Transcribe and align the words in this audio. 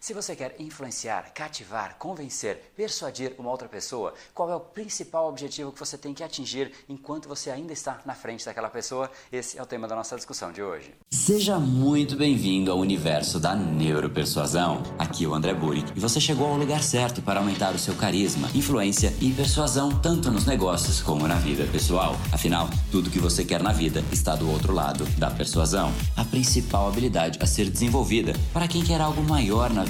Se 0.00 0.14
você 0.14 0.34
quer 0.34 0.56
influenciar, 0.58 1.30
cativar, 1.34 1.96
convencer, 1.98 2.72
persuadir 2.74 3.34
uma 3.38 3.50
outra 3.50 3.68
pessoa, 3.68 4.14
qual 4.32 4.50
é 4.50 4.56
o 4.56 4.60
principal 4.60 5.28
objetivo 5.28 5.70
que 5.70 5.78
você 5.78 5.98
tem 5.98 6.14
que 6.14 6.24
atingir 6.24 6.72
enquanto 6.88 7.28
você 7.28 7.50
ainda 7.50 7.74
está 7.74 8.00
na 8.06 8.14
frente 8.14 8.46
daquela 8.46 8.70
pessoa? 8.70 9.10
Esse 9.30 9.58
é 9.58 9.62
o 9.62 9.66
tema 9.66 9.86
da 9.86 9.94
nossa 9.94 10.16
discussão 10.16 10.50
de 10.52 10.62
hoje. 10.62 10.94
Seja 11.10 11.58
muito 11.58 12.16
bem-vindo 12.16 12.72
ao 12.72 12.78
universo 12.78 13.38
da 13.38 13.54
neuropersuasão. 13.54 14.82
Aqui 14.98 15.26
é 15.26 15.28
o 15.28 15.34
André 15.34 15.52
Burick 15.52 15.92
e 15.94 16.00
você 16.00 16.18
chegou 16.18 16.46
ao 16.46 16.56
lugar 16.56 16.82
certo 16.82 17.20
para 17.20 17.38
aumentar 17.38 17.74
o 17.74 17.78
seu 17.78 17.94
carisma, 17.94 18.48
influência 18.54 19.14
e 19.20 19.30
persuasão 19.30 20.00
tanto 20.00 20.30
nos 20.30 20.46
negócios 20.46 21.02
como 21.02 21.28
na 21.28 21.36
vida 21.36 21.66
pessoal. 21.70 22.16
Afinal, 22.32 22.70
tudo 22.90 23.10
que 23.10 23.18
você 23.18 23.44
quer 23.44 23.62
na 23.62 23.70
vida 23.70 24.02
está 24.10 24.34
do 24.34 24.50
outro 24.50 24.72
lado 24.72 25.04
da 25.18 25.30
persuasão, 25.30 25.92
a 26.16 26.24
principal 26.24 26.88
habilidade 26.88 27.38
a 27.42 27.46
ser 27.46 27.68
desenvolvida 27.68 28.32
para 28.50 28.66
quem 28.66 28.82
quer 28.82 29.02
algo 29.02 29.22
maior 29.22 29.68
na 29.68 29.89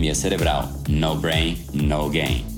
cerebral. 0.15 0.69
No 0.87 1.15
brain, 1.15 1.57
no 1.73 2.09
gain. 2.09 2.50